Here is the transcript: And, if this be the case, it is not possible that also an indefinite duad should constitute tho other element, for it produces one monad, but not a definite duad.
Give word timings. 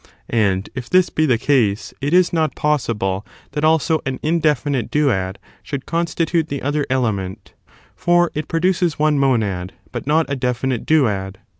And, 0.31 0.67
if 0.73 0.89
this 0.89 1.11
be 1.11 1.27
the 1.27 1.37
case, 1.37 1.93
it 2.01 2.11
is 2.11 2.33
not 2.33 2.55
possible 2.55 3.23
that 3.51 3.63
also 3.63 4.01
an 4.03 4.19
indefinite 4.23 4.89
duad 4.89 5.35
should 5.61 5.85
constitute 5.85 6.47
tho 6.49 6.57
other 6.63 6.87
element, 6.89 7.53
for 7.95 8.31
it 8.33 8.47
produces 8.47 8.97
one 8.97 9.19
monad, 9.19 9.73
but 9.91 10.07
not 10.07 10.25
a 10.27 10.35
definite 10.35 10.87
duad. 10.87 11.35